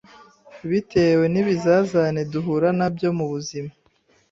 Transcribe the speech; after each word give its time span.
bitewe 0.69 1.25
n’ibizazane 1.29 2.21
duhura 2.31 2.69
nabyo 2.79 3.09
mu 3.17 3.25
buzima 3.31 3.71